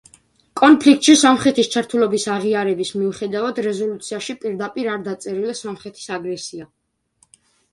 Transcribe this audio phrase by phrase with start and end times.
[0.59, 6.67] კონფლიქტში სომხეთის ჩართულობის აღიარების მიუხედავად, რეზოლუციაში პირდაპირ არ დაწერილა სომხეთის აგრესია.